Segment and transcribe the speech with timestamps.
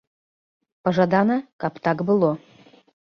[0.87, 2.31] Пажадана, каб так было.